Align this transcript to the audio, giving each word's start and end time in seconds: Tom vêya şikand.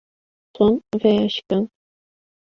Tom 0.55 0.73
vêya 1.01 1.27
şikand. 1.35 1.67